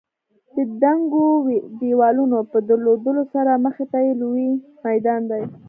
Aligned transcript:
د 0.55 0.57
دنګو 0.81 1.25
دېوالونو 1.79 2.37
په 2.51 2.57
درلودلو 2.67 3.23
سره 3.33 3.51
مخې 3.65 3.85
ته 3.91 3.99
یې 4.05 4.13
لوی 4.21 4.47
میدان 4.85 5.21
دی. 5.31 5.43